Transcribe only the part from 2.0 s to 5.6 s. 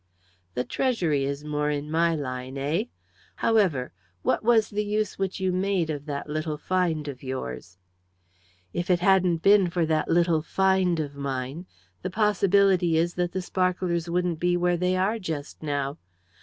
line eh? However, what was the use which you